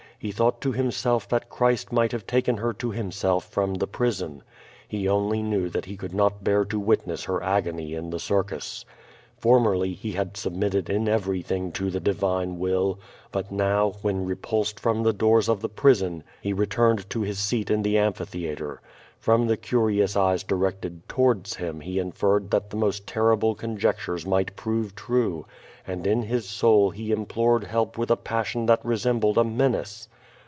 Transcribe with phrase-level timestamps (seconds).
[0.21, 3.87] He thought to himself that Christ might have taken her to Him self from the
[3.87, 4.43] prison.
[4.87, 8.85] He only knew that lie could not bear to witness her agony in the circus.
[9.35, 12.99] Formerly he had sub mitted in everything to the Divine Will,
[13.31, 17.39] but now, when re pulsed from the doors of the prison, he returned to his
[17.39, 17.73] seat 474 0170 VADtS.
[17.75, 18.81] in the amphitheatre.
[19.19, 24.55] From the curious eyes directed towards him he inferred that the most terrible conjectures might
[24.55, 25.45] prove true,
[25.85, 30.07] and in his soul he implored help with a passion that resembled a menace.